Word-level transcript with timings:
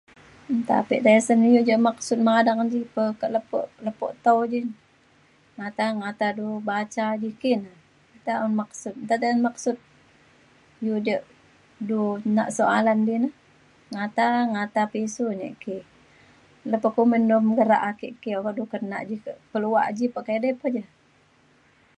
nta 0.59 0.77
pik 0.87 1.01
tesen 1.07 1.39
iu 1.51 1.61
jak 1.69 1.83
maksud 1.87 2.19
madang 2.29 2.59
ji 2.71 2.81
pe 2.93 3.03
ke 3.19 3.27
lepo 3.35 3.59
lepo 3.85 4.05
tau 4.25 4.39
ji. 4.51 4.61
ngata 5.57 5.85
ngata 5.99 6.27
dau 6.37 6.53
baca 6.69 7.05
ji 7.21 7.29
ki 7.41 7.53
ne, 7.63 7.71
taun 8.27 8.51
maksud. 8.61 8.93
nta 9.05 9.15
tasen 9.21 9.39
maksud 9.47 9.77
iu 10.85 10.95
ja 11.07 11.17
du 11.89 11.99
nak 12.37 12.49
soalan 12.57 12.99
ji 13.07 13.15
ne 13.23 13.29
ngata 13.93 14.27
ngata 14.53 14.81
pisu 14.93 15.25
nik 15.39 15.53
ki 15.63 15.75
lepe 16.71 16.87
kumin 16.95 17.23
do 17.29 17.35
em 17.43 17.49
gerak 17.57 17.83
ake 17.91 18.07
ki 18.21 18.29
oka 18.39 18.51
du 18.57 18.63
nak 18.65 18.71
kenak 18.73 19.01
ji 19.09 19.15
ke 19.23 19.31
peluak 19.51 19.87
ji 19.97 20.05
bekedai 20.15 20.53
peja 20.59 20.83